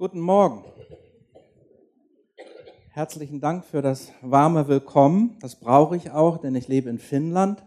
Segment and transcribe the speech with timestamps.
[0.00, 0.62] Guten Morgen.
[2.90, 5.36] Herzlichen Dank für das warme Willkommen.
[5.40, 7.64] Das brauche ich auch, denn ich lebe in Finnland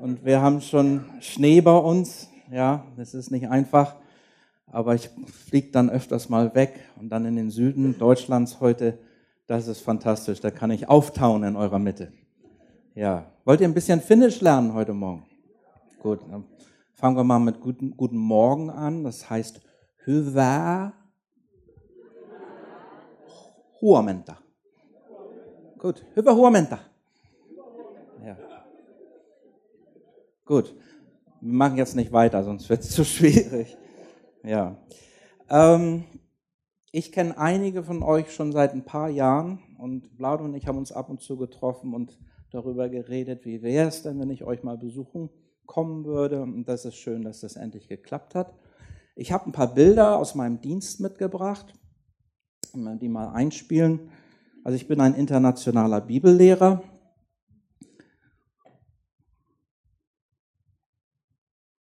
[0.00, 2.30] und wir haben schon Schnee bei uns.
[2.50, 3.96] Ja, das ist nicht einfach,
[4.66, 8.98] aber ich fliege dann öfters mal weg und dann in den Süden Deutschlands heute.
[9.46, 10.40] Das ist fantastisch.
[10.40, 12.14] Da kann ich auftauen in eurer Mitte.
[12.94, 15.26] Ja, wollt ihr ein bisschen Finnisch lernen heute Morgen?
[16.02, 16.44] Gut, dann
[16.94, 19.04] fangen wir mal mit guten, guten Morgen an.
[19.04, 19.60] Das heißt
[20.06, 20.99] Hyvää
[23.82, 24.36] huomenta.
[25.78, 26.78] Gut, hyvää huomenta.
[28.24, 28.36] Ja.
[30.44, 30.76] Gut,
[31.40, 33.76] wir machen jetzt nicht weiter, sonst wird es zu schwierig.
[34.42, 34.76] Ja.
[35.48, 36.04] Ähm,
[36.92, 40.78] ich kenne einige von euch schon seit ein paar Jahren und Blaud und ich haben
[40.78, 42.18] uns ab und zu getroffen und
[42.50, 45.30] darüber geredet, wie wäre es denn, wenn ich euch mal besuchen
[45.66, 46.42] kommen würde.
[46.42, 48.52] Und das ist schön, dass das endlich geklappt hat.
[49.14, 51.72] Ich habe ein paar Bilder aus meinem Dienst mitgebracht
[52.74, 54.10] die mal einspielen.
[54.64, 56.82] Also ich bin ein internationaler Bibellehrer.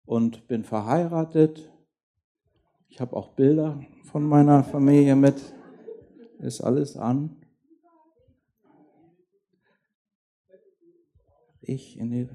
[0.05, 1.71] Und bin verheiratet.
[2.89, 5.55] Ich habe auch Bilder von meiner Familie mit.
[6.39, 7.37] Ist alles an.
[11.63, 12.29] Ich in die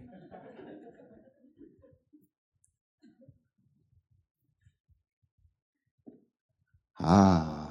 [6.99, 7.66] Ah.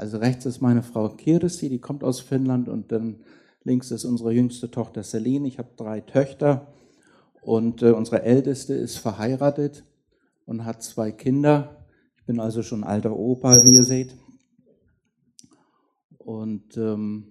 [0.00, 3.22] Also rechts ist meine Frau Kirsi, die kommt aus Finnland und dann
[3.64, 5.46] links ist unsere jüngste Tochter Celine.
[5.46, 6.72] Ich habe drei Töchter
[7.42, 9.84] und äh, unsere älteste ist verheiratet
[10.46, 11.86] und hat zwei Kinder.
[12.16, 14.16] Ich bin also schon alter Opa, wie ihr seht.
[16.16, 17.26] Und ähm,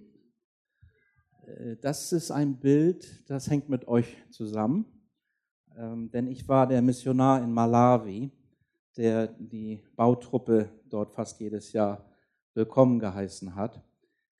[1.48, 4.84] äh, das ist ein Bild, das hängt mit euch zusammen.
[5.76, 8.30] Ähm, denn ich war der Missionar in Malawi,
[8.96, 12.06] der die Bautruppe dort fast jedes Jahr
[12.54, 13.80] willkommen geheißen hat.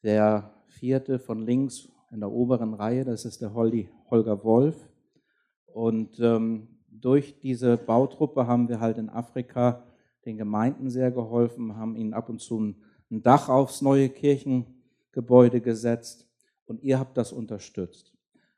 [0.02, 4.88] Der vierte von links in der oberen Reihe, das ist der Holger Wolf.
[5.66, 9.84] Und ähm, durch diese Bautruppe haben wir halt in Afrika
[10.24, 16.28] den Gemeinden sehr geholfen, haben ihnen ab und zu ein Dach aufs neue Kirchengebäude gesetzt
[16.66, 18.12] und ihr habt das unterstützt.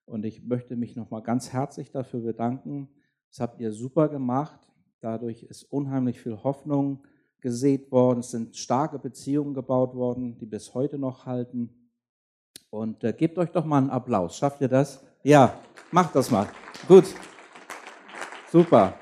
[0.06, 2.88] Und ich möchte mich nochmal ganz herzlich dafür bedanken.
[3.28, 4.60] Das habt ihr super gemacht.
[5.00, 7.04] Dadurch ist unheimlich viel Hoffnung
[7.42, 11.68] gesät worden, es sind starke Beziehungen gebaut worden, die bis heute noch halten.
[12.70, 14.38] Und äh, gebt euch doch mal einen Applaus.
[14.38, 15.04] Schafft ihr das?
[15.22, 15.60] Ja,
[15.90, 16.48] macht das mal.
[16.88, 17.04] Gut.
[18.50, 18.94] Super.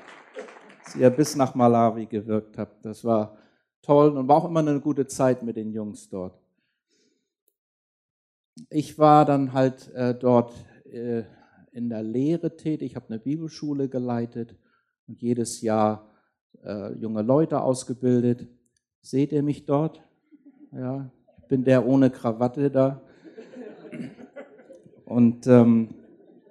[0.83, 2.83] Dass ihr bis nach Malawi gewirkt habt.
[2.83, 3.37] Das war
[3.81, 6.37] toll und war auch immer eine gute Zeit mit den Jungs dort.
[8.69, 10.53] Ich war dann halt äh, dort
[10.85, 11.23] äh,
[11.71, 14.57] in der Lehre tätig, ich habe eine Bibelschule geleitet
[15.07, 16.10] und jedes Jahr
[16.63, 18.47] äh, junge Leute ausgebildet.
[19.01, 20.01] Seht ihr mich dort?
[20.71, 23.01] Ja, ich bin der ohne Krawatte da.
[25.05, 25.89] Und ähm,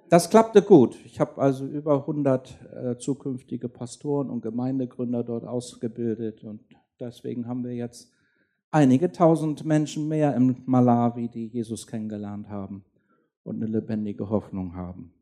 [0.09, 0.97] das klappte gut.
[1.05, 6.61] Ich habe also über 100 äh, zukünftige Pastoren und Gemeindegründer dort ausgebildet und
[6.99, 8.11] deswegen haben wir jetzt
[8.71, 12.83] einige tausend Menschen mehr im Malawi, die Jesus kennengelernt haben
[13.43, 15.13] und eine lebendige Hoffnung haben.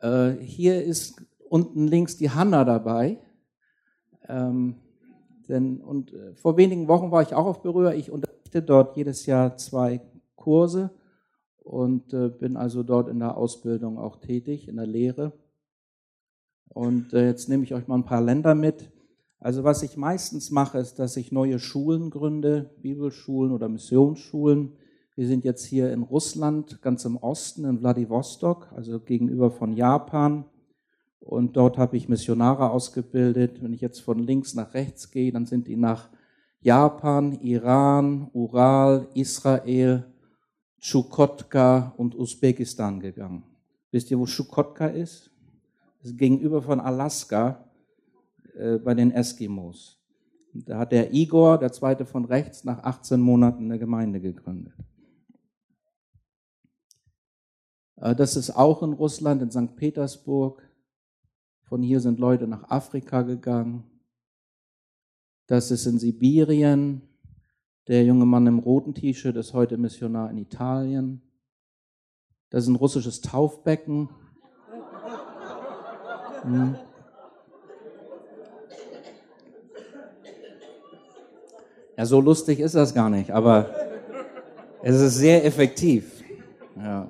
[0.00, 1.22] Äh, hier ist
[1.52, 3.18] unten links die Hanna dabei.
[4.26, 4.76] Ähm,
[5.50, 7.94] denn, und äh, vor wenigen Wochen war ich auch auf Berührer.
[7.94, 10.00] Ich unterrichte dort jedes Jahr zwei
[10.34, 10.90] Kurse
[11.58, 15.34] und äh, bin also dort in der Ausbildung auch tätig, in der Lehre.
[16.70, 18.90] Und äh, jetzt nehme ich euch mal ein paar Länder mit.
[19.38, 24.72] Also was ich meistens mache, ist, dass ich neue Schulen gründe, Bibelschulen oder Missionsschulen.
[25.16, 30.46] Wir sind jetzt hier in Russland, ganz im Osten, in Vladivostok, also gegenüber von Japan.
[31.24, 33.62] Und dort habe ich Missionare ausgebildet.
[33.62, 36.08] Wenn ich jetzt von links nach rechts gehe, dann sind die nach
[36.60, 40.04] Japan, Iran, Ural, Israel,
[40.80, 43.44] Chukotka und Usbekistan gegangen.
[43.92, 45.30] Wisst ihr, wo Chukotka ist?
[46.00, 47.64] Das ist gegenüber von Alaska
[48.56, 50.00] äh, bei den Eskimos.
[50.54, 54.74] Da hat der Igor, der zweite von rechts, nach 18 Monaten eine Gemeinde gegründet.
[57.96, 59.76] Äh, das ist auch in Russland, in St.
[59.76, 60.68] Petersburg.
[61.72, 63.84] Von hier sind Leute nach Afrika gegangen.
[65.46, 67.00] Das ist in Sibirien.
[67.88, 71.22] Der junge Mann im roten T-Shirt ist heute Missionar in Italien.
[72.50, 74.10] Das ist ein russisches Taufbecken.
[76.42, 76.76] Hm.
[81.96, 83.70] Ja, so lustig ist das gar nicht, aber
[84.82, 86.22] es ist sehr effektiv.
[86.76, 87.08] Ja.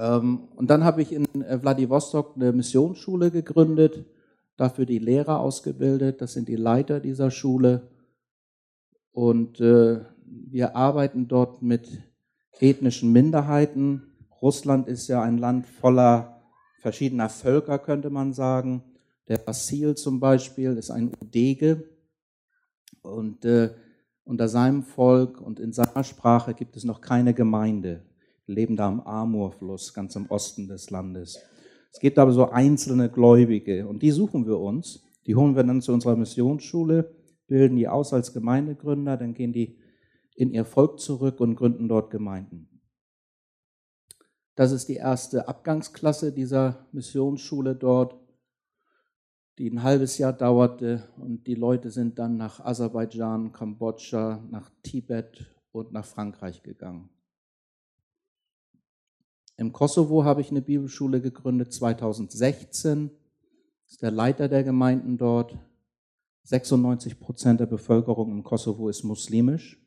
[0.00, 4.06] Und dann habe ich in Vladivostok eine Missionsschule gegründet,
[4.56, 7.88] dafür die Lehrer ausgebildet, das sind die Leiter dieser Schule.
[9.12, 12.02] Und äh, wir arbeiten dort mit
[12.60, 14.02] ethnischen Minderheiten.
[14.40, 16.40] Russland ist ja ein Land voller
[16.80, 18.82] verschiedener Völker, könnte man sagen.
[19.28, 21.84] Der Basil zum Beispiel ist ein Udege.
[23.02, 23.74] Und äh,
[24.24, 28.02] unter seinem Volk und in seiner Sprache gibt es noch keine Gemeinde.
[28.50, 31.38] Leben da am Amurfluss, ganz im Osten des Landes.
[31.92, 35.04] Es gibt aber so einzelne Gläubige und die suchen wir uns.
[35.26, 37.14] Die holen wir dann zu unserer Missionsschule,
[37.46, 39.78] bilden die aus als Gemeindegründer, dann gehen die
[40.34, 42.80] in ihr Volk zurück und gründen dort Gemeinden.
[44.54, 48.16] Das ist die erste Abgangsklasse dieser Missionsschule dort,
[49.58, 55.54] die ein halbes Jahr dauerte und die Leute sind dann nach Aserbaidschan, Kambodscha, nach Tibet
[55.72, 57.10] und nach Frankreich gegangen.
[59.60, 63.10] Im Kosovo habe ich eine Bibelschule gegründet, 2016.
[63.86, 65.58] Ist der Leiter der Gemeinden dort.
[66.44, 69.78] 96 Prozent der Bevölkerung im Kosovo ist muslimisch.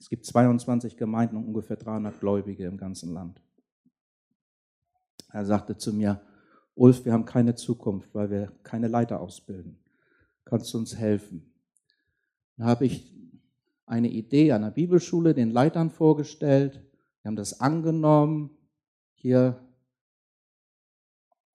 [0.00, 3.40] Es gibt 22 Gemeinden und ungefähr 300 Gläubige im ganzen Land.
[5.30, 6.20] Er sagte zu mir,
[6.74, 9.78] Ulf, wir haben keine Zukunft, weil wir keine Leiter ausbilden.
[10.44, 11.54] Kannst du uns helfen?
[12.56, 13.14] Dann habe ich
[13.86, 16.82] eine Idee der Bibelschule den Leitern vorgestellt.
[17.22, 18.50] Wir haben das angenommen.
[19.24, 19.58] Hier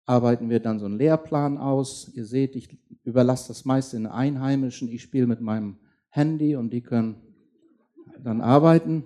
[0.07, 2.09] arbeiten wir dann so einen Lehrplan aus.
[2.15, 4.89] Ihr seht, ich überlasse das meiste in Einheimischen.
[4.89, 5.77] Ich spiele mit meinem
[6.09, 7.21] Handy und die können
[8.23, 9.03] dann arbeiten.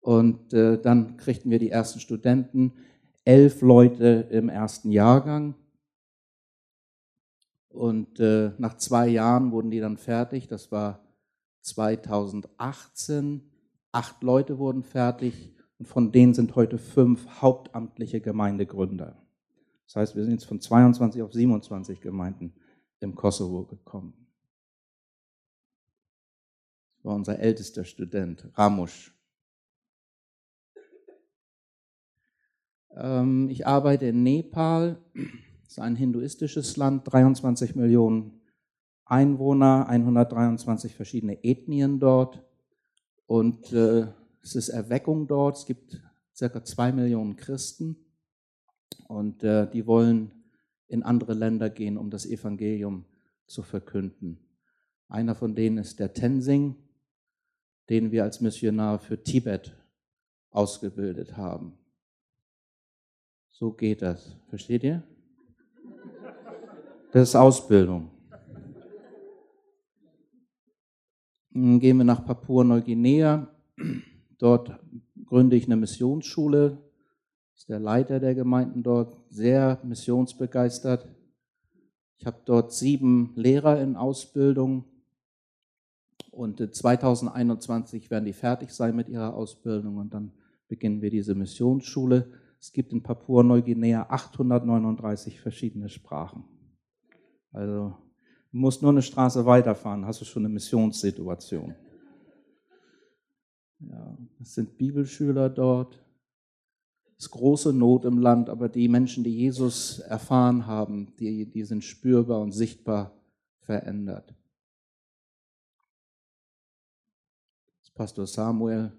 [0.00, 2.74] Und äh, dann kriegten wir die ersten Studenten,
[3.24, 5.54] elf Leute im ersten Jahrgang.
[7.70, 10.46] Und äh, nach zwei Jahren wurden die dann fertig.
[10.46, 11.00] Das war
[11.62, 13.50] 2018.
[13.92, 15.55] Acht Leute wurden fertig.
[15.78, 19.16] Und von denen sind heute fünf hauptamtliche Gemeindegründer.
[19.86, 22.54] Das heißt, wir sind jetzt von 22 auf 27 Gemeinden
[23.00, 24.14] im Kosovo gekommen.
[26.96, 29.14] Das war unser ältester Student, Ramush.
[32.96, 34.98] Ähm, ich arbeite in Nepal.
[35.62, 38.40] Das ist ein hinduistisches Land, 23 Millionen
[39.04, 42.42] Einwohner, 123 verschiedene Ethnien dort.
[43.26, 44.08] Und äh,
[44.46, 45.56] es ist Erweckung dort.
[45.56, 46.00] Es gibt
[46.34, 47.96] circa zwei Millionen Christen
[49.08, 50.30] und äh, die wollen
[50.86, 53.06] in andere Länder gehen, um das Evangelium
[53.48, 54.38] zu verkünden.
[55.08, 56.76] Einer von denen ist der Tenzing,
[57.88, 59.74] den wir als Missionar für Tibet
[60.50, 61.76] ausgebildet haben.
[63.50, 64.36] So geht das.
[64.48, 65.02] Versteht ihr?
[67.10, 68.10] Das ist Ausbildung.
[71.50, 73.48] Dann gehen wir nach Papua-Neuguinea.
[74.38, 74.78] Dort
[75.24, 76.78] gründe ich eine Missionsschule.
[77.54, 81.08] Ist der Leiter der Gemeinden dort sehr missionsbegeistert.
[82.18, 84.84] Ich habe dort sieben Lehrer in Ausbildung
[86.30, 90.32] und 2021 werden die fertig sein mit ihrer Ausbildung und dann
[90.68, 92.30] beginnen wir diese Missionsschule.
[92.60, 96.44] Es gibt in Papua-Neuguinea 839 verschiedene Sprachen.
[97.52, 97.94] Also
[98.52, 101.74] du musst nur eine Straße weiterfahren, hast du schon eine Missionssituation.
[103.80, 106.02] Ja, es sind Bibelschüler dort.
[107.18, 111.64] Es ist große Not im Land, aber die Menschen, die Jesus erfahren haben, die, die
[111.64, 113.12] sind spürbar und sichtbar
[113.60, 114.34] verändert.
[117.80, 118.92] Das Pastor Samuel,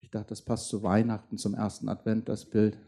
[0.00, 2.78] ich dachte, das passt zu Weihnachten, zum ersten Advent, das Bild.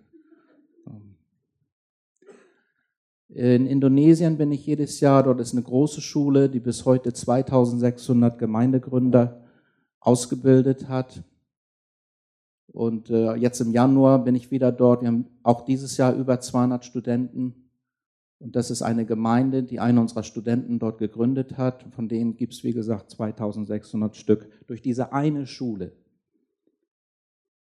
[3.28, 8.38] In Indonesien bin ich jedes Jahr, dort ist eine große Schule, die bis heute 2600
[8.38, 9.41] Gemeindegründer
[10.02, 11.22] ausgebildet hat.
[12.72, 15.02] Und äh, jetzt im Januar bin ich wieder dort.
[15.02, 17.54] Wir haben auch dieses Jahr über 200 Studenten.
[18.38, 21.84] Und das ist eine Gemeinde, die einer unserer Studenten dort gegründet hat.
[21.90, 25.92] Von denen gibt es, wie gesagt, 2600 Stück durch diese eine Schule.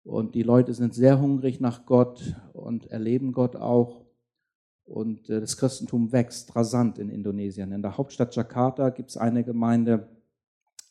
[0.03, 4.05] Und die Leute sind sehr hungrig nach Gott und erleben Gott auch.
[4.85, 7.71] Und äh, das Christentum wächst rasant in Indonesien.
[7.71, 10.07] In der Hauptstadt Jakarta gibt es eine Gemeinde,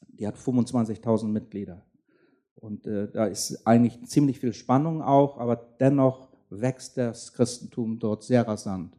[0.08, 1.84] die hat 25.000 Mitglieder.
[2.54, 8.22] Und äh, da ist eigentlich ziemlich viel Spannung auch, aber dennoch wächst das Christentum dort
[8.22, 8.96] sehr rasant.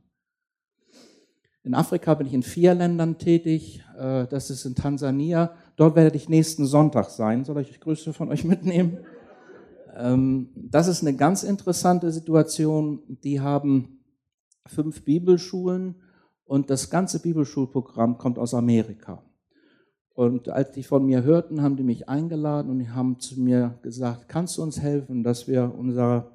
[1.64, 3.84] In Afrika bin ich in vier Ländern tätig.
[3.98, 5.54] Äh, das ist in Tansania.
[5.76, 7.44] Dort werde ich nächsten Sonntag sein.
[7.44, 9.00] Soll ich Grüße von euch mitnehmen?
[9.98, 13.02] Ähm, das ist eine ganz interessante Situation.
[13.24, 14.00] Die haben
[14.66, 15.96] fünf Bibelschulen
[16.46, 19.24] und das ganze Bibelschulprogramm kommt aus Amerika.
[20.18, 24.28] Und als die von mir hörten, haben die mich eingeladen und haben zu mir gesagt,
[24.28, 26.32] kannst du uns helfen, dass wir unser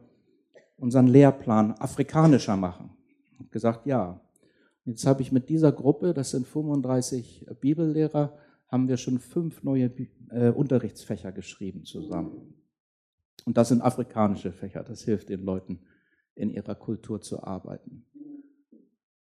[0.82, 2.90] unseren Lehrplan afrikanischer machen.
[3.30, 4.20] Ich habe gesagt, ja.
[4.84, 8.36] Jetzt habe ich mit dieser Gruppe, das sind 35 Bibellehrer,
[8.66, 9.92] haben wir schon fünf neue
[10.30, 12.52] äh, Unterrichtsfächer geschrieben zusammen.
[13.44, 14.82] Und das sind afrikanische Fächer.
[14.82, 15.78] Das hilft den Leuten,
[16.34, 18.04] in ihrer Kultur zu arbeiten.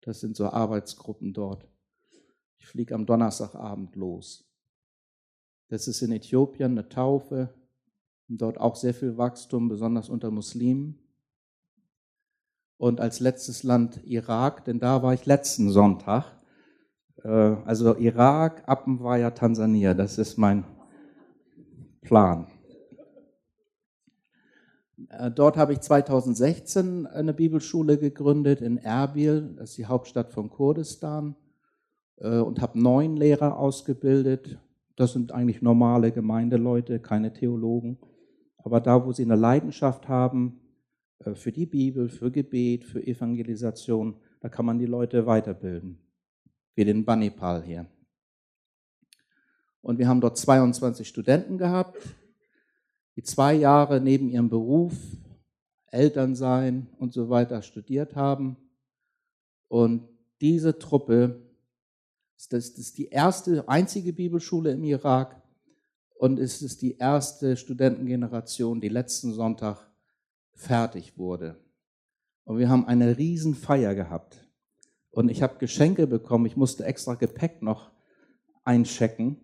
[0.02, 1.68] Das sind so Arbeitsgruppen dort.
[2.60, 4.47] Ich fliege am Donnerstagabend los.
[5.70, 7.54] Das ist in Äthiopien eine Taufe.
[8.30, 11.00] Dort auch sehr viel Wachstum, besonders unter Muslimen.
[12.78, 16.26] Und als letztes Land Irak, denn da war ich letzten Sonntag.
[17.24, 20.64] Äh, also Irak, Appenweier, Tansania, das ist mein
[22.02, 22.48] Plan.
[25.10, 30.50] Äh, dort habe ich 2016 eine Bibelschule gegründet in Erbil, das ist die Hauptstadt von
[30.50, 31.36] Kurdistan,
[32.18, 34.60] äh, und habe neun Lehrer ausgebildet.
[34.98, 38.00] Das sind eigentlich normale Gemeindeleute, keine Theologen.
[38.58, 40.60] Aber da, wo sie eine Leidenschaft haben
[41.20, 46.00] äh, für die Bibel, für Gebet, für Evangelisation, da kann man die Leute weiterbilden.
[46.76, 47.86] Wie den Banipal hier.
[49.82, 52.02] Und wir haben dort 22 Studenten gehabt,
[53.16, 54.94] die zwei Jahre neben ihrem Beruf,
[55.92, 58.58] Elternsein und so weiter studiert haben.
[59.68, 60.10] Und
[60.42, 61.47] diese Truppe,
[62.50, 65.42] das ist die erste, einzige Bibelschule im Irak
[66.16, 69.90] und es ist die erste Studentengeneration, die letzten Sonntag
[70.54, 71.58] fertig wurde.
[72.44, 74.48] Und wir haben eine Riesenfeier gehabt.
[75.12, 76.46] Und ich habe Geschenke bekommen.
[76.46, 77.92] Ich musste extra Gepäck noch
[78.64, 79.38] einchecken,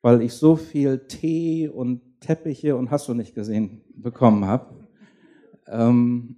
[0.00, 4.86] weil ich so viel Tee und Teppiche und hast du nicht gesehen bekommen habe.
[5.66, 6.36] Ähm,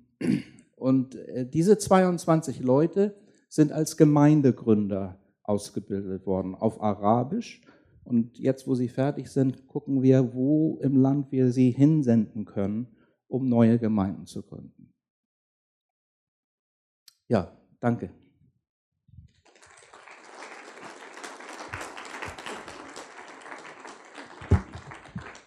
[0.76, 3.14] und äh, diese 22 Leute
[3.48, 5.19] sind als Gemeindegründer
[5.50, 7.60] ausgebildet worden auf Arabisch.
[8.04, 12.86] Und jetzt, wo sie fertig sind, gucken wir, wo im Land wir sie hinsenden können,
[13.28, 14.92] um neue Gemeinden zu gründen.
[17.28, 18.10] Ja, danke.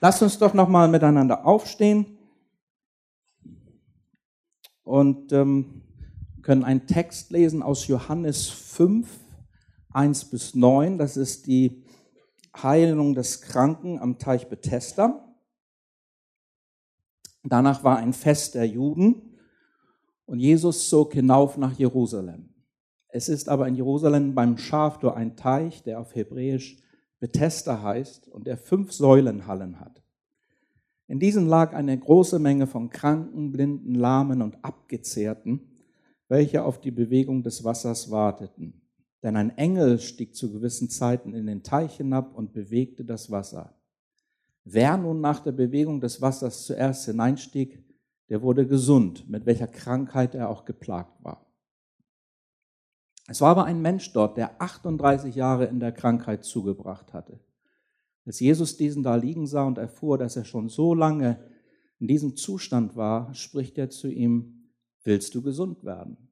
[0.02, 2.18] Lass uns doch nochmal miteinander aufstehen
[4.84, 5.82] und ähm,
[6.42, 9.23] können einen Text lesen aus Johannes 5,
[9.94, 10.98] 1 bis 9.
[10.98, 11.84] Das ist die
[12.56, 15.34] Heilung des Kranken am Teich Bethesda.
[17.44, 19.38] Danach war ein Fest der Juden
[20.26, 22.50] und Jesus zog hinauf nach Jerusalem.
[23.10, 26.82] Es ist aber in Jerusalem beim Schaftor ein Teich, der auf Hebräisch
[27.20, 30.04] Bethesda heißt und der fünf Säulenhallen hat.
[31.08, 35.62] In diesen lag eine große Menge von Kranken, Blinden, Lahmen und Abgezehrten,
[36.28, 38.83] welche auf die Bewegung des Wassers warteten.
[39.24, 43.74] Denn ein Engel stieg zu gewissen Zeiten in den Teich hinab und bewegte das Wasser.
[44.66, 47.84] Wer nun nach der Bewegung des Wassers zuerst hineinstieg,
[48.30, 51.46] der wurde gesund, mit welcher Krankheit er auch geplagt war.
[53.28, 57.40] Es war aber ein Mensch dort, der 38 Jahre in der Krankheit zugebracht hatte.
[58.26, 61.40] Als Jesus diesen da liegen sah und erfuhr, dass er schon so lange
[62.00, 64.70] in diesem Zustand war, spricht er zu ihm,
[65.04, 66.23] willst du gesund werden?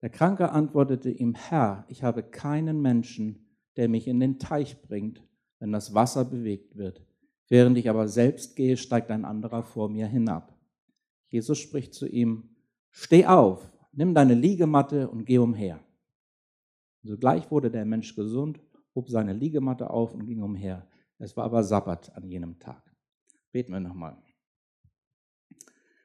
[0.00, 5.22] Der Kranke antwortete ihm, Herr, ich habe keinen Menschen, der mich in den Teich bringt,
[5.58, 7.02] wenn das Wasser bewegt wird.
[7.48, 10.56] Während ich aber selbst gehe, steigt ein anderer vor mir hinab.
[11.28, 12.50] Jesus spricht zu ihm,
[12.90, 15.80] steh auf, nimm deine Liegematte und geh umher.
[17.02, 18.60] Sogleich wurde der Mensch gesund,
[18.94, 20.86] hob seine Liegematte auf und ging umher.
[21.18, 22.82] Es war aber Sabbat an jenem Tag.
[23.50, 24.16] Beten wir nochmal.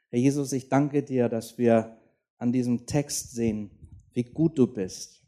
[0.09, 1.97] Herr Jesus, ich danke dir, dass wir
[2.37, 3.71] an diesem Text sehen,
[4.13, 5.23] wie gut du bist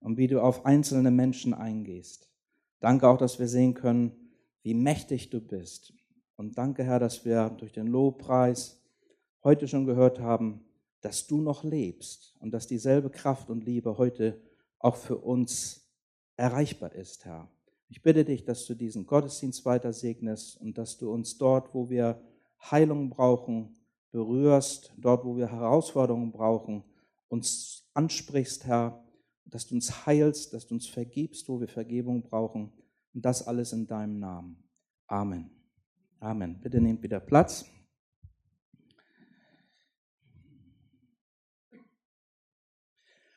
[0.00, 2.30] und wie du auf einzelne Menschen eingehst.
[2.80, 4.12] Danke auch, dass wir sehen können,
[4.62, 5.92] wie mächtig du bist.
[6.36, 8.82] Und danke, Herr, dass wir durch den Lobpreis
[9.42, 10.64] heute schon gehört haben,
[11.00, 14.40] dass du noch lebst und dass dieselbe Kraft und Liebe heute
[14.78, 15.88] auch für uns
[16.36, 17.48] erreichbar ist, Herr.
[17.88, 21.88] Ich bitte dich, dass du diesen Gottesdienst weiter segnest und dass du uns dort, wo
[21.88, 22.20] wir
[22.70, 23.76] Heilung brauchen,
[24.10, 26.82] berührst, dort, wo wir Herausforderungen brauchen,
[27.28, 29.04] uns ansprichst, Herr,
[29.44, 32.72] dass du uns heilst, dass du uns vergibst, wo wir Vergebung brauchen.
[33.14, 34.62] Und das alles in deinem Namen.
[35.06, 35.50] Amen.
[36.20, 36.60] Amen.
[36.60, 37.64] Bitte nehmt wieder Platz.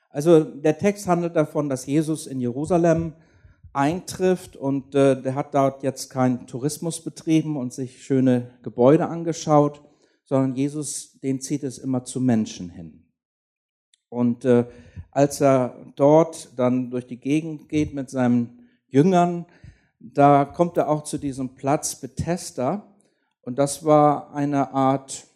[0.09, 3.13] Also der Text handelt davon, dass Jesus in Jerusalem
[3.73, 9.83] eintrifft und äh, der hat dort jetzt keinen Tourismus betrieben und sich schöne Gebäude angeschaut,
[10.25, 13.08] sondern Jesus, den zieht es immer zu Menschen hin.
[14.09, 14.65] Und äh,
[15.11, 19.45] als er dort dann durch die Gegend geht mit seinen Jüngern,
[19.99, 22.87] da kommt er auch zu diesem Platz Bethesda
[23.41, 25.27] und das war eine Art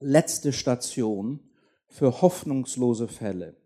[0.00, 1.40] letzte Station
[1.88, 3.56] für hoffnungslose Fälle.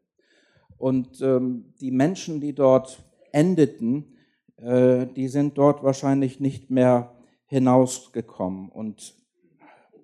[0.77, 4.17] Und ähm, die Menschen, die dort endeten,
[4.57, 7.17] äh, die sind dort wahrscheinlich nicht mehr
[7.47, 8.69] hinausgekommen.
[8.69, 9.15] Und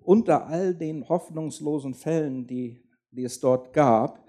[0.03, 2.83] unter all den hoffnungslosen Fällen, die,
[3.15, 4.25] die es dort gab,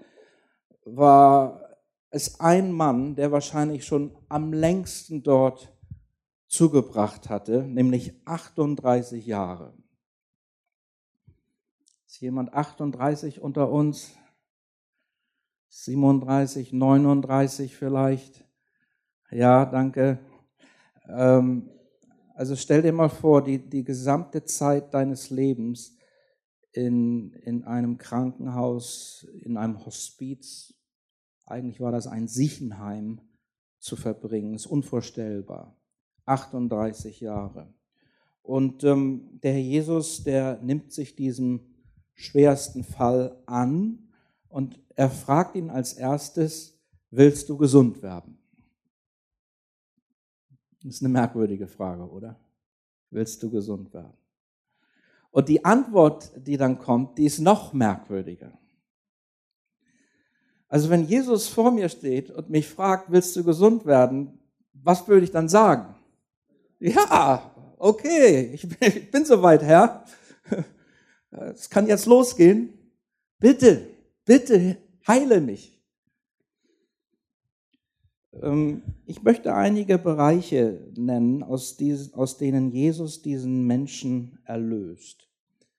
[0.84, 1.76] war
[2.10, 5.72] es ein Mann, der wahrscheinlich schon am längsten dort
[6.46, 9.74] zugebracht hatte, nämlich 38 Jahre.
[12.06, 14.12] Ist jemand 38 unter uns?
[15.68, 18.44] 37, 39 vielleicht?
[19.30, 20.18] Ja, danke.
[21.08, 21.68] Ähm,
[22.34, 25.95] also stell dir mal vor, die, die gesamte Zeit deines Lebens
[26.76, 30.74] in, in einem Krankenhaus, in einem Hospiz,
[31.46, 33.20] eigentlich war das ein Siechenheim,
[33.78, 34.54] zu verbringen.
[34.54, 35.76] Ist unvorstellbar.
[36.24, 37.72] 38 Jahre.
[38.42, 41.60] Und ähm, der Herr Jesus, der nimmt sich diesem
[42.14, 44.08] schwersten Fall an
[44.48, 46.78] und er fragt ihn als erstes,
[47.10, 48.38] willst du gesund werden?
[50.82, 52.40] Das ist eine merkwürdige Frage, oder?
[53.10, 54.16] Willst du gesund werden?
[55.36, 58.58] Und die Antwort, die dann kommt, die ist noch merkwürdiger.
[60.66, 64.38] Also wenn Jesus vor mir steht und mich fragt, willst du gesund werden,
[64.72, 65.94] was würde ich dann sagen?
[66.78, 70.06] Ja, okay, ich bin, ich bin soweit, Herr.
[71.30, 72.70] Es kann jetzt losgehen.
[73.38, 73.88] Bitte,
[74.24, 75.78] bitte heile mich.
[78.40, 81.76] Ähm, ich möchte einige Bereiche nennen, aus,
[82.14, 85.25] aus denen Jesus diesen Menschen erlöst.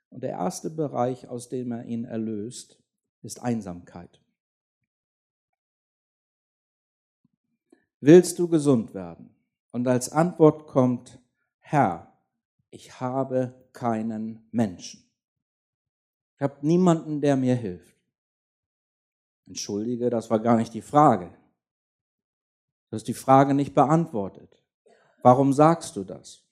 [0.10, 2.82] Und der erste Bereich, aus dem er ihn erlöst,
[3.22, 4.22] ist Einsamkeit.
[8.00, 9.36] Willst du gesund werden?
[9.72, 11.20] Und als Antwort kommt,
[11.60, 12.14] Herr,
[12.70, 15.04] ich habe keinen Menschen.
[16.36, 17.98] Ich habe niemanden, der mir hilft.
[19.48, 21.34] Entschuldige, das war gar nicht die Frage.
[22.90, 24.64] Du hast die Frage nicht beantwortet.
[25.22, 26.47] Warum sagst du das?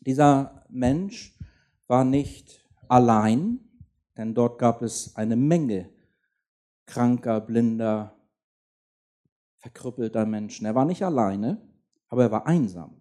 [0.00, 1.36] Dieser Mensch
[1.86, 3.60] war nicht allein,
[4.16, 5.90] denn dort gab es eine Menge
[6.86, 8.16] kranker, blinder,
[9.58, 10.66] verkrüppelter Menschen.
[10.66, 11.60] Er war nicht alleine,
[12.08, 13.00] aber er war einsam.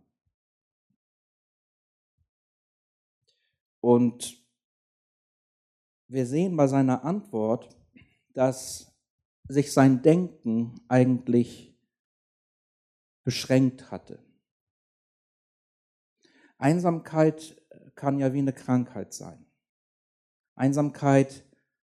[3.82, 4.38] Und
[6.08, 7.70] wir sehen bei seiner Antwort,
[8.34, 8.94] dass
[9.48, 11.78] sich sein Denken eigentlich
[13.24, 14.24] beschränkt hatte.
[16.60, 17.60] Einsamkeit
[17.96, 19.46] kann ja wie eine Krankheit sein.
[20.56, 21.44] Einsamkeit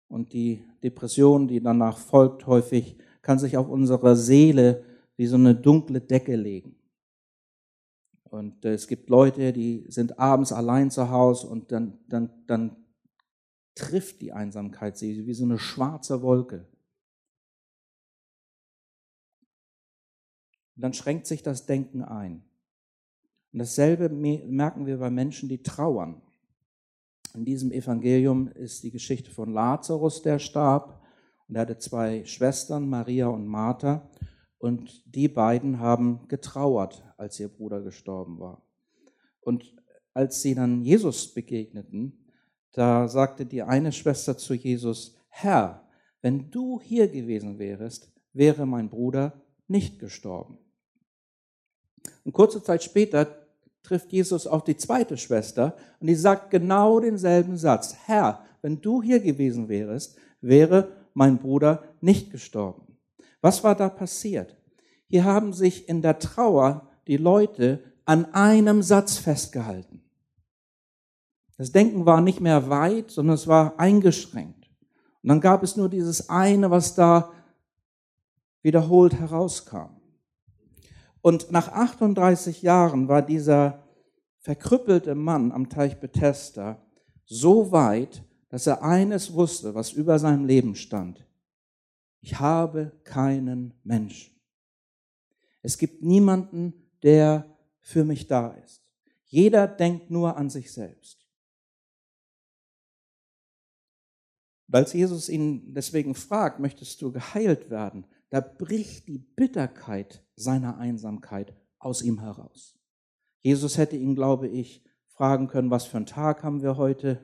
[0.08, 4.84] und die Depression, die danach folgt, häufig kann sich auf unsere Seele
[5.18, 6.76] wie so eine dunkle Decke legen.
[8.24, 12.78] Und äh, es gibt Leute, die sind abends allein zu Hause und dann, dann, dann
[13.76, 16.66] trifft die Einsamkeit sie wie so eine schwarze Wolke.
[20.76, 22.44] Und dann schränkt sich das Denken ein.
[23.54, 26.22] Und dasselbe merken wir bei Menschen, die trauern.
[27.34, 31.02] In diesem Evangelium ist die Geschichte von Lazarus, der starb.
[31.48, 34.10] Und er hatte zwei Schwestern, Maria und Martha.
[34.58, 38.62] Und die beiden haben getrauert, als ihr Bruder gestorben war.
[39.42, 39.76] Und
[40.14, 42.26] als sie dann Jesus begegneten,
[42.74, 45.88] da sagte die eine Schwester zu Jesus, Herr,
[46.22, 50.58] wenn du hier gewesen wärest, wäre mein Bruder nicht gestorben.
[52.24, 53.41] Und kurze Zeit später
[53.84, 57.96] trifft Jesus auch die zweite Schwester und die sagt genau denselben Satz.
[58.06, 62.98] Herr, wenn du hier gewesen wärest, wäre mein Bruder nicht gestorben.
[63.42, 64.56] Was war da passiert?
[65.08, 70.04] Hier haben sich in der Trauer die Leute an einem Satz festgehalten.
[71.58, 74.70] Das Denken war nicht mehr weit, sondern es war eingeschränkt.
[75.22, 77.32] Und dann gab es nur dieses eine, was da
[78.64, 80.01] wiederholt herauskam.
[81.22, 83.84] Und nach 38 Jahren war dieser
[84.40, 86.84] verkrüppelte Mann am Teich Bethesda
[87.26, 91.26] so weit, dass er eines wusste, was über seinem Leben stand.
[92.22, 94.36] Ich habe keinen Menschen.
[95.62, 97.46] Es gibt niemanden, der
[97.80, 98.84] für mich da ist.
[99.26, 101.26] Jeder denkt nur an sich selbst.
[104.68, 110.78] Und als Jesus ihn deswegen fragt, möchtest du geheilt werden, da bricht die Bitterkeit seiner
[110.78, 112.78] Einsamkeit aus ihm heraus.
[113.42, 117.24] Jesus hätte ihn, glaube ich, fragen können, was für einen Tag haben wir heute?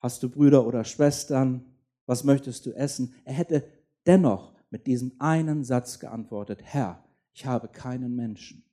[0.00, 1.64] Hast du Brüder oder Schwestern?
[2.06, 3.14] Was möchtest du essen?
[3.24, 3.64] Er hätte
[4.06, 8.64] dennoch mit diesem einen Satz geantwortet, Herr, ich habe keinen Menschen.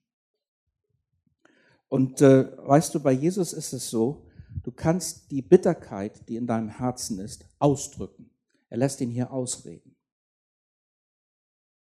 [1.88, 4.26] Und äh, weißt du, bei Jesus ist es so,
[4.62, 8.30] du kannst die Bitterkeit, die in deinem Herzen ist, ausdrücken.
[8.68, 9.91] Er lässt ihn hier ausreden.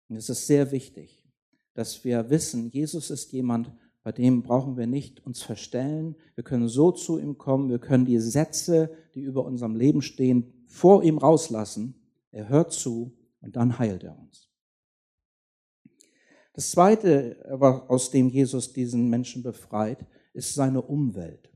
[0.09, 1.23] Und es ist sehr wichtig,
[1.73, 3.71] dass wir wissen, Jesus ist jemand,
[4.03, 6.15] bei dem brauchen wir nicht uns verstellen.
[6.35, 7.69] Wir können so zu ihm kommen.
[7.69, 11.93] Wir können die Sätze, die über unserem Leben stehen, vor ihm rauslassen.
[12.31, 14.49] Er hört zu und dann heilt er uns.
[16.53, 17.45] Das zweite,
[17.89, 21.51] aus dem Jesus diesen Menschen befreit, ist seine Umwelt.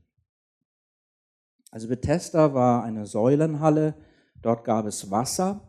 [1.70, 3.94] Also Bethesda war eine Säulenhalle,
[4.42, 5.66] dort gab es Wasser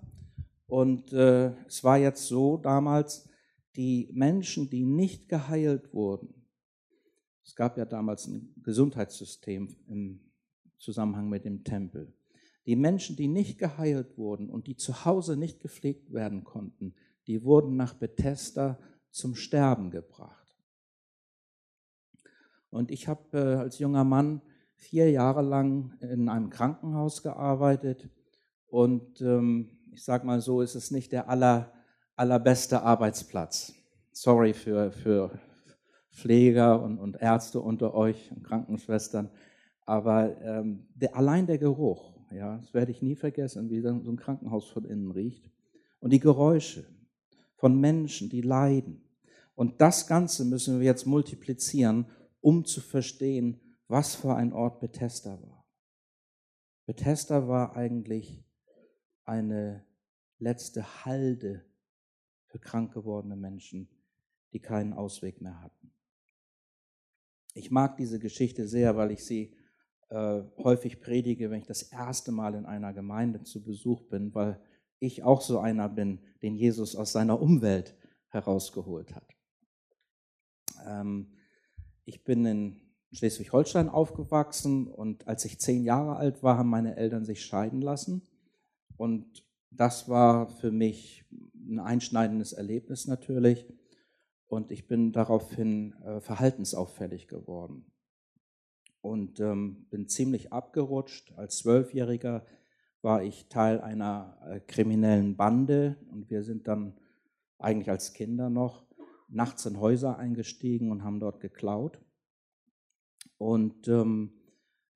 [0.73, 3.29] und äh, es war jetzt so damals,
[3.75, 6.47] die Menschen, die nicht geheilt wurden,
[7.43, 10.31] es gab ja damals ein Gesundheitssystem im
[10.79, 12.11] Zusammenhang mit dem Tempel.
[12.65, 16.95] Die Menschen, die nicht geheilt wurden und die zu Hause nicht gepflegt werden konnten,
[17.27, 18.79] die wurden nach Bethesda
[19.11, 20.57] zum Sterben gebracht.
[22.71, 24.41] Und ich habe äh, als junger Mann
[24.73, 28.09] vier Jahre lang in einem Krankenhaus gearbeitet
[28.65, 31.71] und ähm, ich sage mal so, ist es nicht der aller,
[32.15, 33.73] allerbeste Arbeitsplatz.
[34.11, 35.39] Sorry für, für
[36.11, 39.29] Pfleger und, und Ärzte unter euch und Krankenschwestern,
[39.85, 44.17] aber ähm, der, allein der Geruch, ja, das werde ich nie vergessen, wie so ein
[44.17, 45.49] Krankenhaus von innen riecht.
[45.99, 46.85] Und die Geräusche
[47.55, 49.03] von Menschen, die leiden.
[49.55, 52.07] Und das Ganze müssen wir jetzt multiplizieren,
[52.41, 55.65] um zu verstehen, was für ein Ort Bethesda war.
[56.85, 58.43] Bethesda war eigentlich
[59.25, 59.85] eine
[60.39, 61.65] letzte Halde
[62.47, 63.89] für krank gewordene Menschen,
[64.51, 65.91] die keinen Ausweg mehr hatten.
[67.53, 69.55] Ich mag diese Geschichte sehr, weil ich sie
[70.09, 74.59] äh, häufig predige, wenn ich das erste Mal in einer Gemeinde zu Besuch bin, weil
[74.99, 77.95] ich auch so einer bin, den Jesus aus seiner Umwelt
[78.29, 79.27] herausgeholt hat.
[80.85, 81.33] Ähm,
[82.05, 82.81] ich bin in
[83.11, 88.27] Schleswig-Holstein aufgewachsen und als ich zehn Jahre alt war, haben meine Eltern sich scheiden lassen.
[89.03, 93.67] Und das war für mich ein einschneidendes Erlebnis natürlich.
[94.47, 97.91] Und ich bin daraufhin äh, verhaltensauffällig geworden
[99.01, 101.33] und ähm, bin ziemlich abgerutscht.
[101.35, 102.45] Als Zwölfjähriger
[103.01, 106.97] war ich Teil einer äh, kriminellen Bande und wir sind dann
[107.59, 108.85] eigentlich als Kinder noch
[109.27, 111.99] nachts in Häuser eingestiegen und haben dort geklaut.
[113.37, 114.31] Und ähm,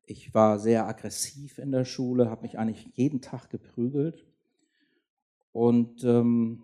[0.07, 4.25] ich war sehr aggressiv in der Schule, habe mich eigentlich jeden Tag geprügelt.
[5.51, 6.63] Und ähm,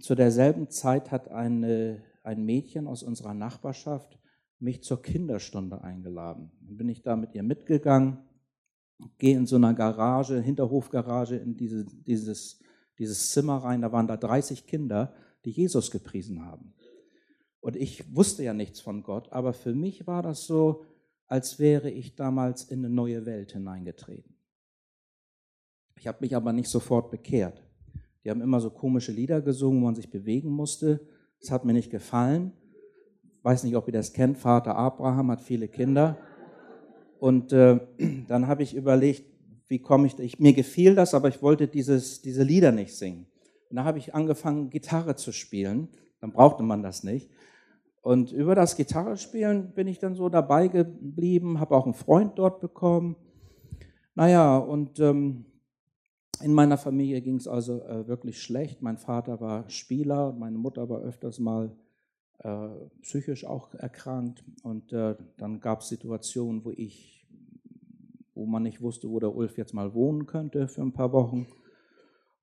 [0.00, 4.18] zu derselben Zeit hat eine, ein Mädchen aus unserer Nachbarschaft
[4.58, 6.52] mich zur Kinderstunde eingeladen.
[6.62, 8.18] Dann bin ich da mit ihr mitgegangen,
[9.18, 12.62] gehe in so einer Garage, Hinterhofgarage, in diese, dieses,
[12.98, 13.82] dieses Zimmer rein.
[13.82, 15.12] Da waren da 30 Kinder,
[15.44, 16.72] die Jesus gepriesen haben.
[17.60, 20.84] Und ich wusste ja nichts von Gott, aber für mich war das so,
[21.26, 24.34] als wäre ich damals in eine neue Welt hineingetreten.
[25.96, 27.62] Ich habe mich aber nicht sofort bekehrt.
[28.24, 31.06] Die haben immer so komische Lieder gesungen, wo man sich bewegen musste.
[31.40, 32.52] Das hat mir nicht gefallen.
[33.42, 34.38] Weiß nicht, ob ihr das kennt.
[34.38, 36.18] Vater Abraham hat viele Kinder.
[37.18, 37.80] Und äh,
[38.28, 39.24] dann habe ich überlegt,
[39.68, 43.26] wie komme ich, ich, mir gefiel das, aber ich wollte dieses, diese Lieder nicht singen.
[43.70, 45.88] Und da habe ich angefangen, Gitarre zu spielen.
[46.20, 47.30] Dann brauchte man das nicht.
[48.04, 52.60] Und über das Gitarrespielen bin ich dann so dabei geblieben, habe auch einen Freund dort
[52.60, 53.16] bekommen.
[54.14, 55.46] Naja, und ähm,
[56.42, 58.82] in meiner Familie ging es also äh, wirklich schlecht.
[58.82, 61.74] Mein Vater war Spieler, meine Mutter war öfters mal
[62.40, 62.68] äh,
[63.00, 64.44] psychisch auch erkrankt.
[64.62, 67.26] Und äh, dann gab es Situationen, wo ich,
[68.34, 71.46] wo man nicht wusste, wo der Ulf jetzt mal wohnen könnte für ein paar Wochen.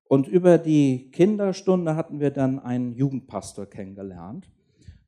[0.08, 4.50] Und über die Kinderstunde hatten wir dann einen Jugendpastor kennengelernt.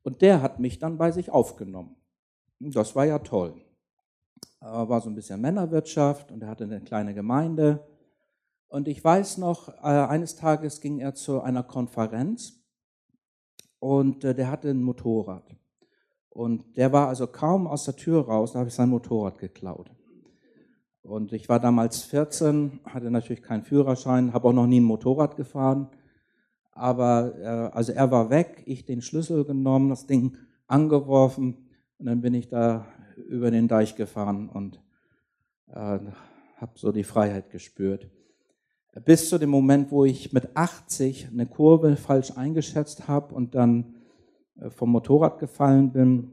[0.05, 1.95] Und der hat mich dann bei sich aufgenommen.
[2.59, 3.55] Das war ja toll.
[4.59, 7.83] War so ein bisschen Männerwirtschaft und er hatte eine kleine Gemeinde.
[8.67, 12.63] Und ich weiß noch, äh, eines Tages ging er zu einer Konferenz
[13.79, 15.55] und äh, der hatte ein Motorrad.
[16.29, 19.89] Und der war also kaum aus der Tür raus, da habe ich sein Motorrad geklaut.
[21.01, 25.35] Und ich war damals 14, hatte natürlich keinen Führerschein, habe auch noch nie ein Motorrad
[25.35, 25.89] gefahren
[26.75, 32.21] aber äh, also er war weg, ich den Schlüssel genommen, das Ding angeworfen und dann
[32.21, 32.85] bin ich da
[33.27, 34.81] über den Deich gefahren und
[35.67, 35.99] äh,
[36.57, 38.09] habe so die Freiheit gespürt.
[39.05, 43.95] Bis zu dem Moment, wo ich mit 80 eine Kurve falsch eingeschätzt habe und dann
[44.59, 46.31] äh, vom Motorrad gefallen bin,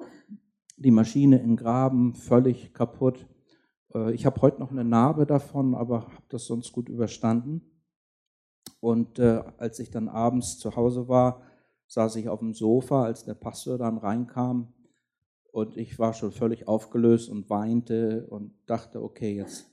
[0.76, 3.26] die Maschine in Graben, völlig kaputt.
[3.94, 7.71] Äh, ich habe heute noch eine Narbe davon, aber habe das sonst gut überstanden.
[8.83, 11.42] Und äh, als ich dann abends zu Hause war,
[11.87, 14.73] saß ich auf dem Sofa, als der Pastor dann reinkam.
[15.53, 19.71] Und ich war schon völlig aufgelöst und weinte und dachte, okay, jetzt,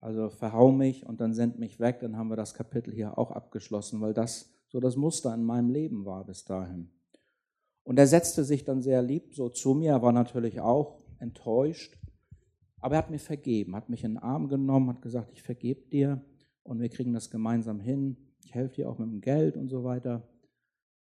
[0.00, 3.32] also verhau mich und dann send mich weg, dann haben wir das Kapitel hier auch
[3.32, 6.92] abgeschlossen, weil das so das Muster in meinem Leben war bis dahin.
[7.82, 11.98] Und er setzte sich dann sehr lieb so zu mir, er war natürlich auch enttäuscht,
[12.80, 15.80] aber er hat mir vergeben, hat mich in den Arm genommen, hat gesagt, ich vergebe
[15.88, 16.24] dir
[16.66, 18.16] und wir kriegen das gemeinsam hin.
[18.44, 20.22] Ich helfe dir auch mit dem Geld und so weiter.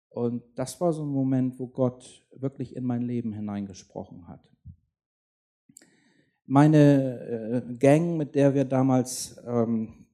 [0.08, 4.48] Und das war so ein Moment, wo Gott wirklich in mein Leben hineingesprochen hat.
[6.46, 10.06] Meine äh, Gang, mit der wir damals ähm,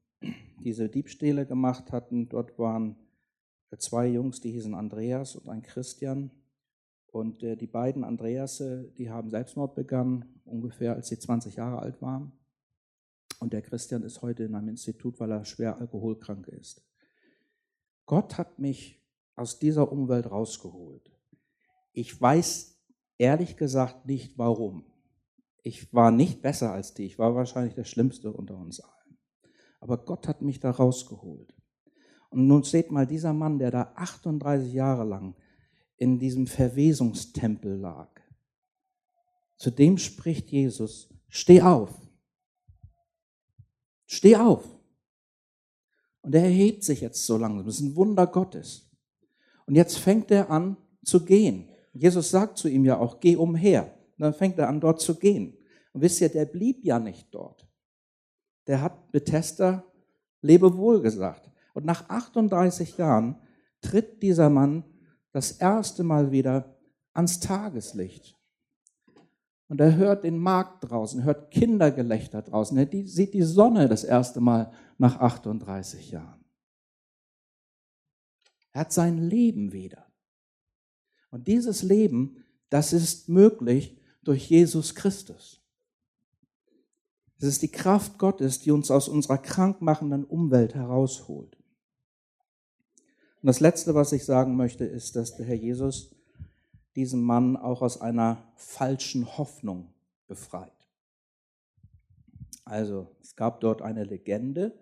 [0.62, 2.96] diese Diebstähle gemacht hatten, dort waren
[3.78, 6.30] zwei Jungs, die hießen Andreas und ein Christian.
[7.06, 12.00] Und äh, die beiden Andreasse, die haben Selbstmord begangen, ungefähr als sie 20 Jahre alt
[12.00, 12.32] waren.
[13.40, 16.86] Und der Christian ist heute in einem Institut, weil er schwer alkoholkrank ist.
[18.04, 19.02] Gott hat mich
[19.34, 21.10] aus dieser Umwelt rausgeholt.
[21.92, 22.78] Ich weiß
[23.16, 24.84] ehrlich gesagt nicht warum.
[25.62, 29.18] Ich war nicht besser als die, ich war wahrscheinlich der Schlimmste unter uns allen.
[29.80, 31.54] Aber Gott hat mich da rausgeholt.
[32.28, 35.34] Und nun seht mal, dieser Mann, der da 38 Jahre lang
[35.96, 38.08] in diesem Verwesungstempel lag,
[39.56, 41.90] zu dem spricht Jesus, steh auf,
[44.10, 44.64] steh auf.
[46.22, 48.90] Und er erhebt sich jetzt so langsam, das ist ein Wunder Gottes.
[49.66, 51.68] Und jetzt fängt er an zu gehen.
[51.92, 53.94] Jesus sagt zu ihm ja auch, geh umher.
[54.18, 55.56] Und dann fängt er an, dort zu gehen.
[55.92, 57.66] Und wisst ihr, der blieb ja nicht dort.
[58.66, 59.84] Der hat Bethesda
[60.42, 61.48] Lebewohl gesagt.
[61.72, 63.36] Und nach 38 Jahren
[63.80, 64.84] tritt dieser Mann
[65.32, 66.76] das erste Mal wieder
[67.12, 68.39] ans Tageslicht.
[69.70, 74.40] Und er hört den Markt draußen, hört Kindergelächter draußen, er sieht die Sonne das erste
[74.40, 76.44] Mal nach 38 Jahren.
[78.72, 80.06] Er hat sein Leben wieder.
[81.30, 85.62] Und dieses Leben, das ist möglich durch Jesus Christus.
[87.38, 91.56] Es ist die Kraft Gottes, die uns aus unserer krankmachenden Umwelt herausholt.
[93.40, 96.10] Und das Letzte, was ich sagen möchte, ist, dass der Herr Jesus
[96.96, 99.92] diesen Mann auch aus einer falschen Hoffnung
[100.26, 100.72] befreit.
[102.64, 104.78] Also es gab dort eine Legende,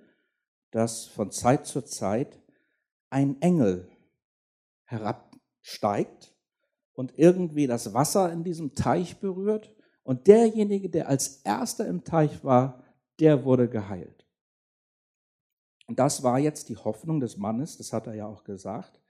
[0.70, 2.40] dass von Zeit zu Zeit
[3.10, 3.88] ein Engel
[4.84, 6.34] herabsteigt
[6.92, 12.42] und irgendwie das Wasser in diesem Teich berührt und derjenige, der als erster im Teich
[12.44, 12.82] war,
[13.20, 14.26] der wurde geheilt.
[15.86, 19.00] Und das war jetzt die Hoffnung des Mannes, das hat er ja auch gesagt.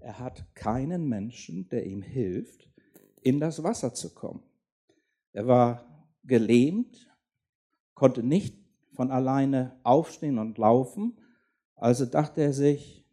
[0.00, 2.68] Er hat keinen Menschen, der ihm hilft,
[3.22, 4.42] in das Wasser zu kommen.
[5.32, 7.08] Er war gelähmt,
[7.94, 8.58] konnte nicht
[8.92, 11.18] von alleine aufstehen und laufen.
[11.76, 13.06] Also dachte er sich,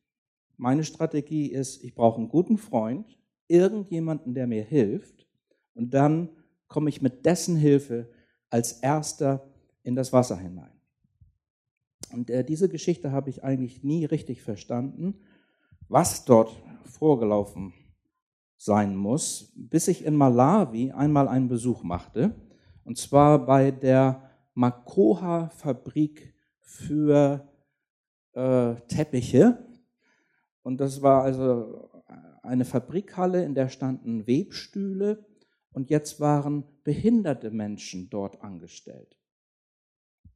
[0.55, 5.27] meine Strategie ist, ich brauche einen guten Freund, irgendjemanden, der mir hilft.
[5.73, 6.29] Und dann
[6.67, 8.09] komme ich mit dessen Hilfe
[8.49, 9.47] als erster
[9.83, 10.71] in das Wasser hinein.
[12.11, 15.19] Und äh, diese Geschichte habe ich eigentlich nie richtig verstanden,
[15.89, 17.73] was dort vorgelaufen
[18.57, 22.35] sein muss, bis ich in Malawi einmal einen Besuch machte,
[22.83, 27.47] und zwar bei der Makoha-Fabrik für
[28.33, 29.65] äh, Teppiche.
[30.63, 31.89] Und das war also
[32.41, 35.25] eine Fabrikhalle, in der standen Webstühle
[35.73, 39.17] und jetzt waren behinderte Menschen dort angestellt.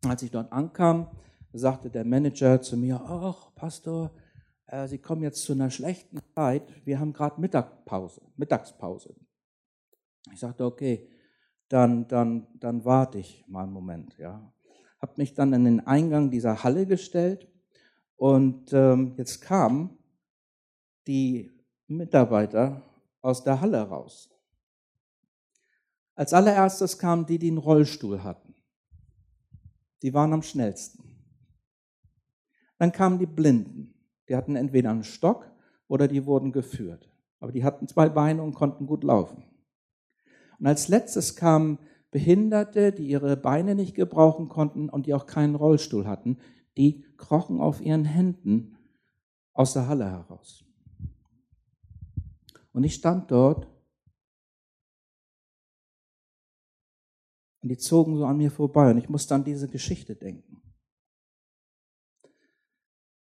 [0.06, 1.08] Als ich dort ankam,
[1.54, 4.12] sagte der Manager zu mir, ach, Pastor,
[4.72, 9.16] äh, Sie kommen jetzt zu einer schlechten Zeit, wir haben gerade Mittagpause, Mittagspause.
[10.34, 11.10] Ich sagte, okay,
[11.68, 14.18] dann, dann, dann warte ich mal einen Moment.
[14.18, 14.54] Ja.
[15.00, 17.48] Habe mich dann in den Eingang dieser Halle gestellt
[18.16, 19.98] und ähm, jetzt kamen
[21.08, 21.52] die
[21.88, 22.82] Mitarbeiter
[23.22, 24.30] aus der Halle raus.
[26.16, 28.54] Als allererstes kamen die, die einen Rollstuhl hatten.
[30.02, 31.04] Die waren am schnellsten.
[32.78, 34.01] Dann kamen die Blinden.
[34.32, 35.52] Die hatten entweder einen Stock
[35.90, 37.12] oder die wurden geführt.
[37.42, 39.44] Aber die hatten zwei Beine und konnten gut laufen.
[40.58, 41.80] Und als letztes kamen
[42.12, 46.38] Behinderte, die ihre Beine nicht gebrauchen konnten und die auch keinen Rollstuhl hatten.
[46.78, 48.78] Die krochen auf ihren Händen
[49.52, 50.64] aus der Halle heraus.
[52.72, 53.68] Und ich stand dort
[57.62, 60.51] und die zogen so an mir vorbei und ich musste an diese Geschichte denken.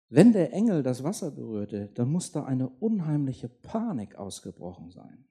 [0.09, 5.25] Wenn der Engel das Wasser berührte, dann muss da eine unheimliche Panik ausgebrochen sein.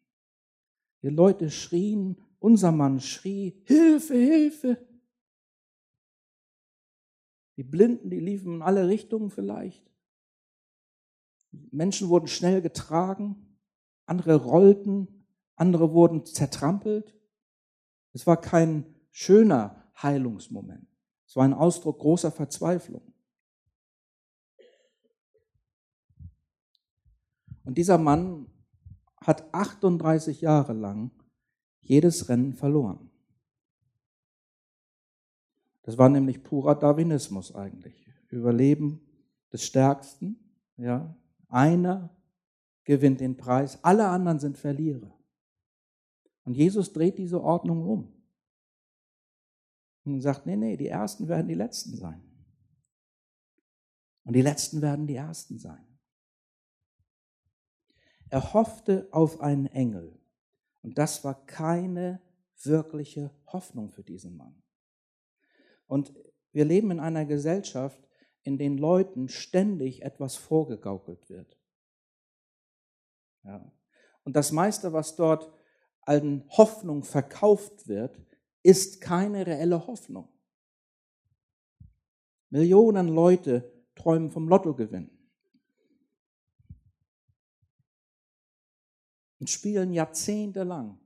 [1.02, 4.86] Die Leute schrien, unser Mann schrie, Hilfe, Hilfe.
[7.56, 9.90] Die Blinden, die liefen in alle Richtungen vielleicht.
[11.50, 13.58] Menschen wurden schnell getragen,
[14.06, 17.16] andere rollten, andere wurden zertrampelt.
[18.12, 20.86] Es war kein schöner Heilungsmoment.
[21.26, 23.07] Es war ein Ausdruck großer Verzweiflung.
[27.68, 28.46] Und dieser Mann
[29.20, 31.10] hat 38 Jahre lang
[31.82, 33.10] jedes Rennen verloren.
[35.82, 38.10] Das war nämlich purer Darwinismus eigentlich.
[38.30, 39.02] Überleben
[39.52, 40.38] des Stärksten,
[40.78, 41.14] ja.
[41.48, 42.08] Einer
[42.84, 45.14] gewinnt den Preis, alle anderen sind Verlierer.
[46.44, 48.14] Und Jesus dreht diese Ordnung um
[50.04, 52.22] und sagt, nee, nee, die Ersten werden die Letzten sein.
[54.24, 55.87] Und die Letzten werden die Ersten sein.
[58.30, 60.18] Er hoffte auf einen Engel.
[60.82, 62.20] Und das war keine
[62.62, 64.62] wirkliche Hoffnung für diesen Mann.
[65.86, 66.14] Und
[66.52, 68.00] wir leben in einer Gesellschaft,
[68.42, 71.58] in der Leuten ständig etwas vorgegaukelt wird.
[73.44, 73.70] Ja.
[74.24, 75.50] Und das meiste, was dort
[76.02, 78.20] an Hoffnung verkauft wird,
[78.62, 80.28] ist keine reelle Hoffnung.
[82.50, 85.17] Millionen Leute träumen vom Lottogewinn
[89.38, 90.98] und spielen jahrzehntelang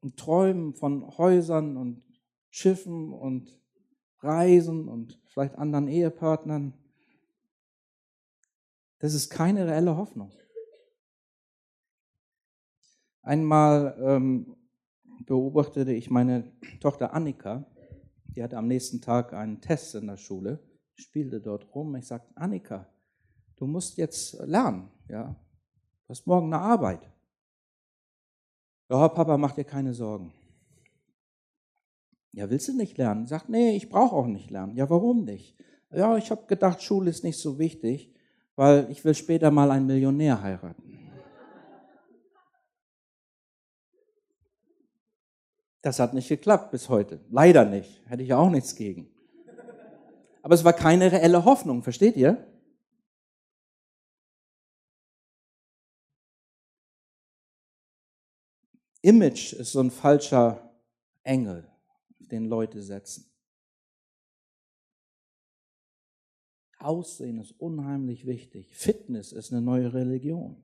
[0.00, 2.02] und träumen von Häusern und
[2.50, 3.60] Schiffen und
[4.20, 6.72] Reisen und vielleicht anderen Ehepartnern.
[8.98, 10.32] Das ist keine reelle Hoffnung.
[13.22, 14.56] Einmal ähm,
[15.26, 17.66] beobachtete ich meine Tochter Annika,
[18.28, 20.62] die hatte am nächsten Tag einen Test in der Schule,
[20.94, 21.96] spielte dort rum.
[21.96, 22.88] Ich sagte, Annika,
[23.56, 25.34] du musst jetzt lernen, ja.
[26.06, 27.00] Du hast morgen eine Arbeit.
[28.88, 30.32] Ja, Papa, mach dir keine Sorgen.
[32.32, 33.26] Ja, willst du nicht lernen?
[33.26, 34.76] Sagt, nee, ich brauche auch nicht lernen.
[34.76, 35.56] Ja, warum nicht?
[35.90, 38.14] Ja, ich habe gedacht, Schule ist nicht so wichtig,
[38.54, 40.96] weil ich will später mal einen Millionär heiraten.
[45.82, 47.20] Das hat nicht geklappt bis heute.
[47.30, 48.02] Leider nicht.
[48.06, 49.08] Hätte ich ja auch nichts gegen.
[50.42, 52.44] Aber es war keine reelle Hoffnung, versteht ihr?
[59.06, 60.68] Image ist so ein falscher
[61.22, 61.64] Engel,
[62.18, 63.24] den Leute setzen.
[66.80, 68.74] Aussehen ist unheimlich wichtig.
[68.74, 70.60] Fitness ist eine neue Religion.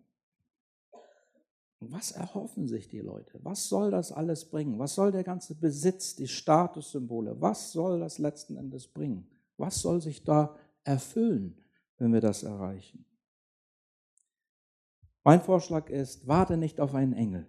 [1.78, 3.38] Was erhoffen sich die Leute?
[3.44, 4.76] Was soll das alles bringen?
[4.76, 9.30] Was soll der ganze Besitz, die Statussymbole, was soll das letzten Endes bringen?
[9.56, 11.60] Was soll sich da erfüllen,
[11.96, 13.04] wenn wir das erreichen?
[15.22, 17.46] Mein Vorschlag ist, warte nicht auf einen Engel.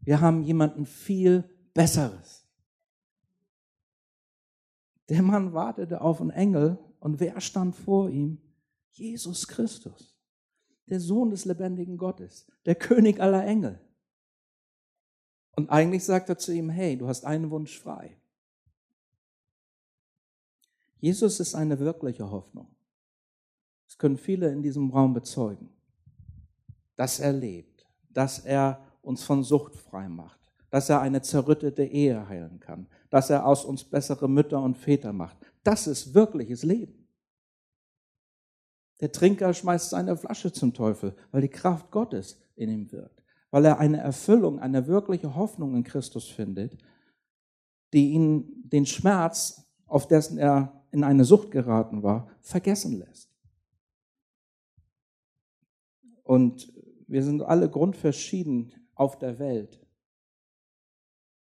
[0.00, 2.46] Wir haben jemanden viel Besseres.
[5.08, 8.40] Der Mann wartete auf einen Engel und wer stand vor ihm?
[8.92, 10.10] Jesus Christus
[10.90, 13.80] der Sohn des lebendigen Gottes, der König aller Engel.
[15.52, 18.16] Und eigentlich sagt er zu ihm, hey, du hast einen Wunsch frei.
[20.98, 22.74] Jesus ist eine wirkliche Hoffnung.
[23.86, 25.70] Das können viele in diesem Raum bezeugen.
[26.96, 32.28] Dass er lebt, dass er uns von Sucht frei macht, dass er eine zerrüttete Ehe
[32.28, 35.36] heilen kann, dass er aus uns bessere Mütter und Väter macht.
[35.64, 37.08] Das ist wirkliches Leben.
[39.00, 43.64] Der Trinker schmeißt seine Flasche zum Teufel, weil die Kraft Gottes in ihm wirkt, weil
[43.64, 46.76] er eine Erfüllung, eine wirkliche Hoffnung in Christus findet,
[47.92, 53.30] die ihn den Schmerz, auf dessen er in eine Sucht geraten war, vergessen lässt.
[56.22, 56.72] Und
[57.08, 59.80] wir sind alle grundverschieden auf der Welt.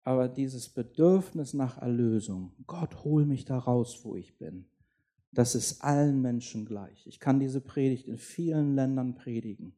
[0.05, 4.67] Aber dieses Bedürfnis nach Erlösung, Gott, hol mich da raus, wo ich bin,
[5.33, 7.07] das ist allen Menschen gleich.
[7.07, 9.75] Ich kann diese Predigt in vielen Ländern predigen,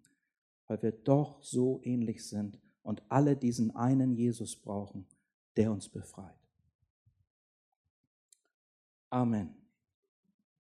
[0.66, 5.06] weil wir doch so ähnlich sind und alle diesen einen Jesus brauchen,
[5.56, 6.34] der uns befreit.
[9.08, 9.54] Amen.